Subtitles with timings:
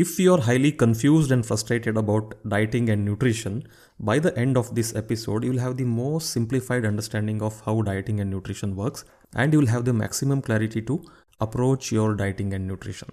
[0.00, 3.64] If you're highly confused and frustrated about dieting and nutrition,
[3.98, 8.20] by the end of this episode, you'll have the most simplified understanding of how dieting
[8.20, 11.02] and nutrition works, and you'll have the maximum clarity to
[11.40, 13.08] approach your dieting and nutrition.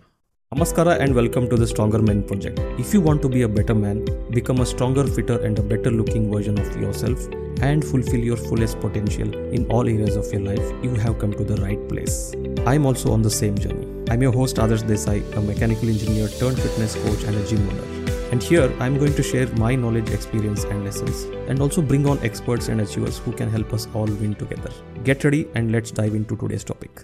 [0.53, 2.59] Namaskara and welcome to the Stronger Men Project.
[2.77, 5.89] If you want to be a better man, become a stronger, fitter, and a better
[5.89, 7.27] looking version of yourself,
[7.61, 11.43] and fulfill your fullest potential in all areas of your life, you have come to
[11.43, 12.35] the right place.
[12.67, 13.94] I'm also on the same journey.
[14.07, 18.05] I'm your host Adarsh Desai, a mechanical engineer turned fitness coach and a gym owner.
[18.31, 22.19] And here I'm going to share my knowledge, experience, and lessons, and also bring on
[22.19, 24.69] experts and achievers who can help us all win together.
[25.03, 27.03] Get ready and let's dive into today's topic.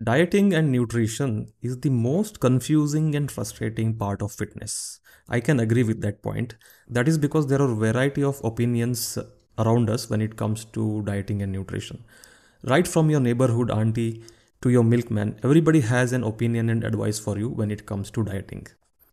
[0.00, 5.00] Dieting and nutrition is the most confusing and frustrating part of fitness.
[5.28, 6.54] I can agree with that point.
[6.86, 9.18] That is because there are variety of opinions
[9.58, 12.04] around us when it comes to dieting and nutrition.
[12.62, 14.22] Right from your neighborhood auntie
[14.62, 18.24] to your milkman, everybody has an opinion and advice for you when it comes to
[18.24, 18.66] dieting.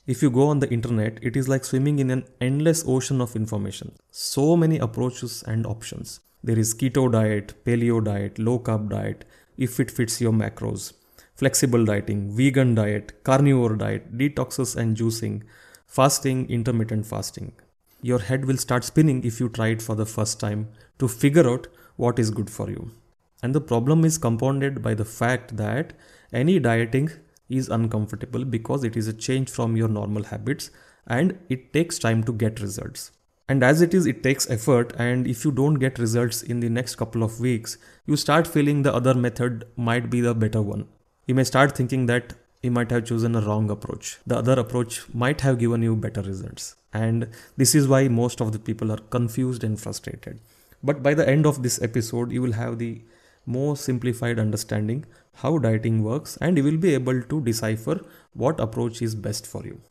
[0.06, 3.36] If you go on the internet, it is like swimming in an endless ocean of
[3.36, 3.96] information.
[4.12, 6.20] So many approaches and options.
[6.44, 9.24] There is keto diet, paleo diet, low carb diet,
[9.58, 10.94] if it fits your macros,
[11.36, 15.44] flexible dieting, vegan diet, carnivore diet, detoxes and juicing,
[15.88, 17.54] fasting, intermittent fasting.
[18.02, 20.68] Your head will start spinning if you try it for the first time
[21.00, 22.92] to figure out what is good for you.
[23.44, 25.94] And the problem is compounded by the fact that
[26.32, 27.12] any dieting
[27.50, 30.72] is uncomfortable because it is a change from your normal habits
[31.06, 33.12] and it takes time to get results.
[33.50, 36.70] And as it is, it takes effort, and if you don't get results in the
[36.70, 40.88] next couple of weeks, you start feeling the other method might be the better one.
[41.28, 44.18] You may start thinking that you might have chosen a wrong approach.
[44.26, 46.78] The other approach might have given you better results.
[46.94, 47.28] And
[47.58, 50.40] this is why most of the people are confused and frustrated.
[50.82, 53.02] But by the end of this episode, you will have the
[53.46, 58.02] more simplified understanding how dieting works and you will be able to decipher
[58.34, 59.82] what approach is best for you.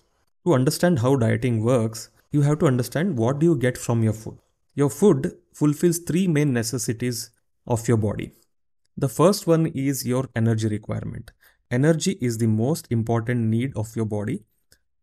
[0.46, 4.12] To understand how dieting works, you have to understand what do you get from your
[4.12, 4.38] food.
[4.74, 7.30] Your food fulfills three main necessities
[7.66, 8.32] of your body.
[8.96, 11.30] The first one is your energy requirement.
[11.70, 14.44] Energy is the most important need of your body.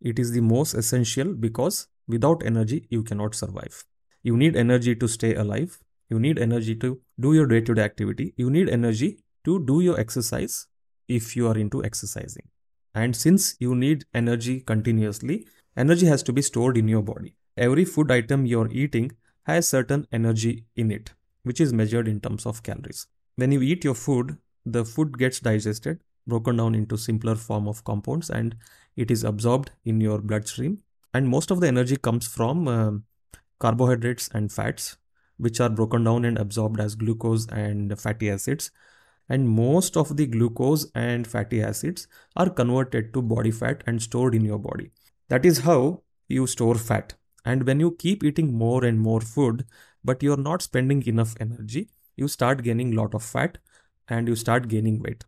[0.01, 3.83] It is the most essential because without energy you cannot survive.
[4.23, 5.79] You need energy to stay alive.
[6.09, 8.33] You need energy to do your day to day activity.
[8.35, 10.67] You need energy to do your exercise
[11.07, 12.47] if you are into exercising.
[12.95, 15.47] And since you need energy continuously,
[15.77, 17.35] energy has to be stored in your body.
[17.57, 19.11] Every food item you're eating
[19.43, 23.07] has certain energy in it, which is measured in terms of calories.
[23.35, 27.83] When you eat your food, the food gets digested, broken down into simpler form of
[27.83, 28.55] compounds, and
[28.95, 30.79] it is absorbed in your bloodstream.
[31.13, 32.91] And most of the energy comes from uh,
[33.59, 34.97] carbohydrates and fats,
[35.39, 38.69] which are broken down and absorbed as glucose and fatty acids
[39.29, 44.33] and most of the glucose and fatty acids are converted to body fat and stored
[44.33, 44.91] in your body.
[45.29, 47.13] That is how you store fat.
[47.45, 49.65] And when you keep eating more and more food,
[50.03, 53.59] but you're not spending enough energy, you start gaining lot of fat
[54.07, 55.23] and you start gaining weight.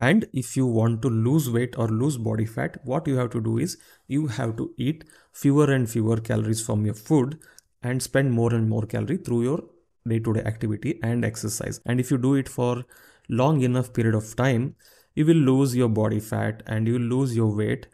[0.00, 3.40] And if you want to lose weight or lose body fat, what you have to
[3.40, 7.38] do is you have to eat fewer and fewer calories from your food
[7.82, 9.62] and spend more and more calorie through your
[10.06, 11.80] day to day activity and exercise.
[11.86, 12.84] And if you do it for
[13.28, 14.74] long enough period of time,
[15.14, 17.86] you will lose your body fat and you will lose your weight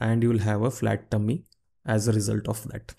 [0.00, 1.44] and you will have a flat tummy
[1.84, 2.94] as a result of that.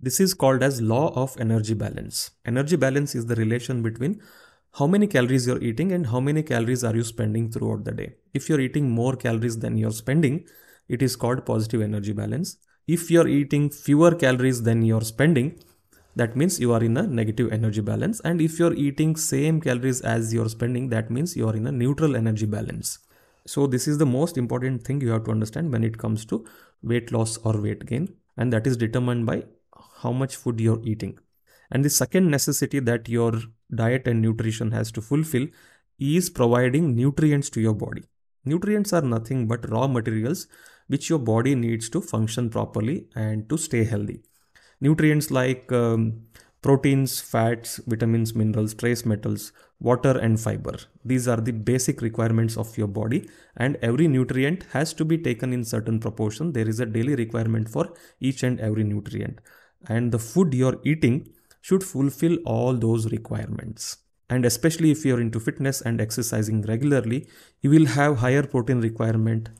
[0.00, 2.32] This is called as law of energy balance.
[2.44, 4.20] Energy balance is the relation between
[4.78, 8.14] how many calories you're eating and how many calories are you spending throughout the day.
[8.34, 10.44] If you're eating more calories than you're spending,
[10.88, 12.56] it is called positive energy balance.
[12.86, 15.60] If you're eating fewer calories than you're spending,
[16.14, 18.20] that means you are in a negative energy balance.
[18.20, 21.72] And if you're eating same calories as you're spending that means you are in a
[21.72, 22.98] neutral energy balance.
[23.46, 26.44] So this is the most important thing you have to understand when it comes to
[26.82, 28.14] weight loss or weight gain.
[28.36, 29.44] And that is determined by
[30.02, 31.18] how much food you're eating.
[31.70, 33.32] And the second necessity that your
[33.74, 35.46] diet and nutrition has to fulfill
[35.98, 38.02] is providing nutrients to your body.
[38.44, 40.46] Nutrients are nothing but raw materials
[40.88, 44.22] which your body needs to function properly and to stay healthy
[44.82, 46.00] nutrients like um,
[46.60, 50.76] proteins, fats, vitamins, minerals, trace metals, water, and fiber.
[51.04, 55.52] These are the basic requirements of your body, and every nutrient has to be taken
[55.52, 56.52] in certain proportion.
[56.52, 59.40] There is a daily requirement for each and every nutrient,
[59.88, 61.28] and the food you're eating
[61.60, 63.98] should fulfill all those requirements.
[64.30, 67.28] And especially if you're into fitness and exercising regularly,
[67.60, 69.50] you will have higher protein requirement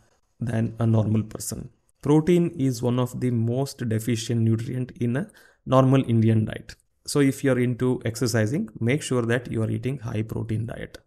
[0.41, 1.71] than a normal person.
[2.03, 5.29] Protein is one of the most deficient nutrient in a
[5.65, 6.75] normal Indian diet.
[7.07, 10.99] So if you're into exercising, make sure that you are eating high protein diet.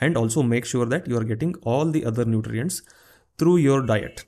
[0.00, 2.82] And also make sure that you are getting all the other nutrients
[3.38, 4.26] through your diet.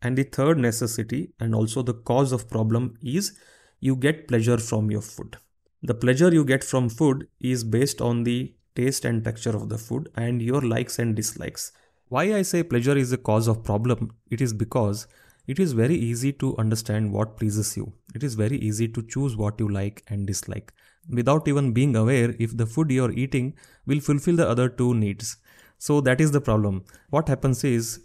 [0.00, 3.36] And the third necessity and also the cause of problem is
[3.80, 5.38] you get pleasure from your food.
[5.82, 9.78] The pleasure you get from food is based on the taste and texture of the
[9.78, 11.72] food and your likes and dislikes.
[12.08, 15.08] Why I say pleasure is a cause of problem, it is because
[15.46, 17.92] it is very easy to understand what pleases you.
[18.14, 20.72] It is very easy to choose what you like and dislike
[21.10, 23.54] without even being aware if the food you're eating
[23.86, 25.36] will fulfill the other two needs.
[25.78, 26.84] So that is the problem.
[27.10, 28.00] What happens is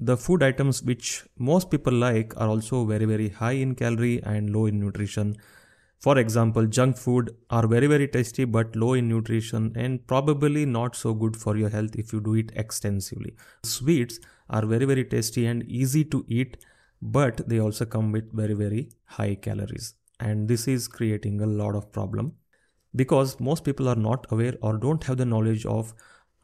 [0.00, 4.50] the food items which most people like are also very very high in calorie and
[4.50, 5.36] low in nutrition
[6.00, 10.94] for example, junk food are very very tasty but low in nutrition and probably not
[10.94, 13.34] so good for your health if you do it extensively.
[13.64, 16.56] Sweets are very very tasty and easy to eat
[17.00, 21.74] but they also come with very very high calories and this is creating a lot
[21.74, 22.32] of problem
[22.96, 25.94] because most people are not aware or don't have the knowledge of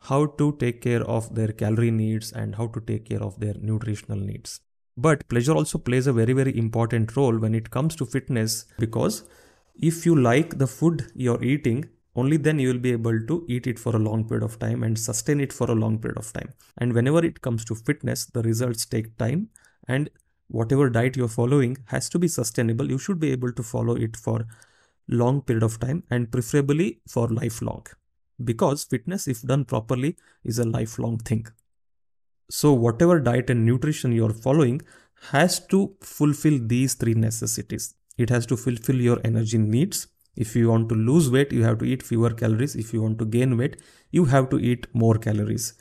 [0.08, 3.54] how to take care of their calorie needs and how to take care of their
[3.54, 4.60] nutritional needs.
[4.96, 9.24] But pleasure also plays a very very important role when it comes to fitness because
[9.80, 13.66] if you like the food you're eating only then you will be able to eat
[13.66, 16.32] it for a long period of time and sustain it for a long period of
[16.32, 19.48] time and whenever it comes to fitness the results take time
[19.88, 20.10] and
[20.58, 22.90] whatever diet you're following has to be sustainable.
[22.90, 24.46] You should be able to follow it for
[25.08, 27.86] long period of time and preferably for lifelong.
[28.42, 31.46] Because fitness if done properly is a lifelong thing.
[32.50, 34.82] So whatever diet and nutrition you're following
[35.30, 37.94] has to fulfill these three necessities.
[38.16, 40.06] It has to fulfill your energy needs.
[40.36, 42.76] If you want to lose weight you have to eat fewer calories.
[42.76, 43.80] If you want to gain weight
[44.10, 45.74] you have to eat more calories.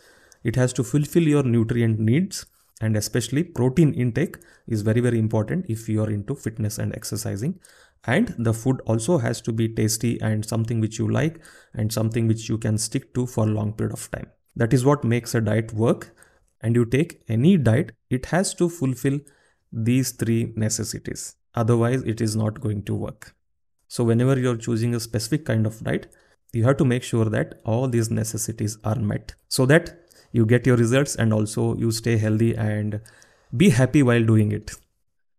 [0.44, 2.46] It has to fulfill your nutrient needs
[2.84, 4.38] and especially protein intake
[4.76, 7.60] is very very important if you are into fitness and exercising.
[8.06, 11.40] And the food also has to be tasty and something which you like
[11.74, 14.28] and something which you can stick to for a long period of time.
[14.56, 16.10] That is what makes a diet work.
[16.60, 19.20] And you take any diet it has to fulfill
[19.72, 21.36] these three necessities.
[21.56, 23.34] Otherwise, it is not going to work.
[23.88, 26.08] So whenever you're choosing a specific kind of diet,
[26.52, 30.03] you have to make sure that all these necessities are met so that
[30.34, 33.00] you get your results and also you stay healthy and
[33.56, 34.72] be happy while doing it.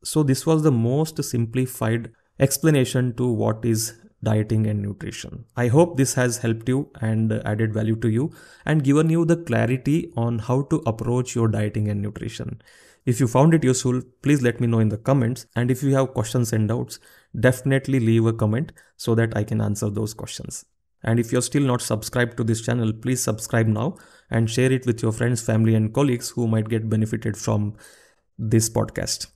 [0.03, 5.45] So this was the most simplified explanation to what is dieting and nutrition.
[5.57, 8.33] I hope this has helped you and added value to you
[8.65, 12.63] and given you the clarity on how to approach your dieting and nutrition.
[13.05, 15.47] If you found it useful, please let me know in the comments.
[15.55, 17.01] And if you have questions and doubts,
[17.39, 20.65] definitely leave a comment so that I can answer those questions.
[21.05, 23.97] And if you're still not subscribed to this channel, please subscribe now
[24.31, 27.77] and share it with your friends, family, and colleagues who might get benefited from
[28.39, 29.27] this podcast.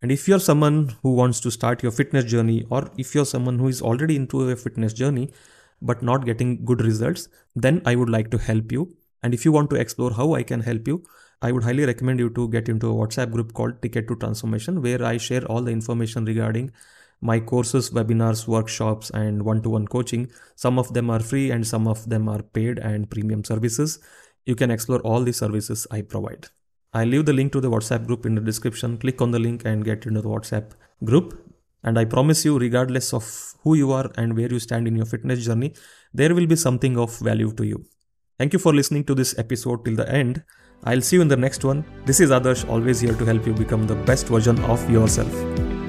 [0.00, 3.58] And if you're someone who wants to start your fitness journey, or if you're someone
[3.58, 5.32] who is already into a fitness journey
[5.80, 8.96] but not getting good results, then I would like to help you.
[9.22, 11.04] And if you want to explore how I can help you,
[11.40, 14.80] I would highly recommend you to get into a WhatsApp group called Ticket to Transformation,
[14.80, 16.72] where I share all the information regarding
[17.22, 20.30] my courses, webinars, workshops, and one to one coaching.
[20.56, 24.00] Some of them are free and some of them are paid and premium services.
[24.44, 26.48] You can explore all the services I provide.
[26.92, 28.98] I'll leave the link to the WhatsApp group in the description.
[28.98, 30.72] Click on the link and get into the WhatsApp
[31.04, 31.38] group.
[31.84, 35.06] And I promise you, regardless of who you are and where you stand in your
[35.06, 35.74] fitness journey,
[36.12, 37.84] there will be something of value to you.
[38.38, 40.42] Thank you for listening to this episode till the end.
[40.84, 41.84] I'll see you in the next one.
[42.04, 45.81] This is Adarsh, always here to help you become the best version of yourself.